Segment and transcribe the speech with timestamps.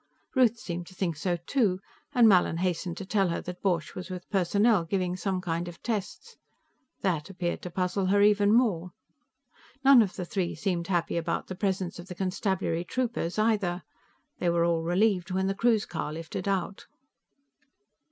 [0.33, 1.79] Ruth seemed to think so, too,
[2.11, 5.83] and Mallin hastened to tell her that Borch was with Personnel, giving some kind of
[5.83, 6.37] tests.
[7.01, 8.93] That appeared to puzzle her even more.
[9.83, 13.83] None of the three seemed happy about the presence of the constabulary troopers, either;
[14.39, 16.87] they were all relieved when the cruise car lifted out.